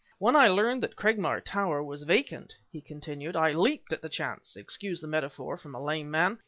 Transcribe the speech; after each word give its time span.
"When 0.17 0.35
I 0.35 0.47
learned 0.47 0.81
that 0.81 0.95
Cragmire 0.95 1.41
Tower 1.41 1.83
was 1.83 2.01
vacant," 2.01 2.55
he 2.71 2.81
continued, 2.81 3.35
"I 3.35 3.51
leaped 3.51 3.93
at 3.93 4.01
the 4.01 4.09
chance 4.09 4.55
(excuse 4.55 4.99
the 4.99 5.07
metaphor, 5.07 5.57
from 5.57 5.75
a 5.75 5.79
lame 5.83 6.09
man!). 6.09 6.39